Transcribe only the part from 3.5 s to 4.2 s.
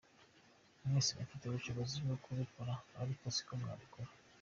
mwabikora.